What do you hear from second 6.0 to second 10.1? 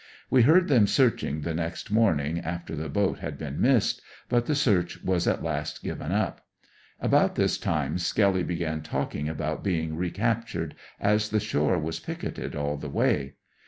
up. About this time Skelly began talking about being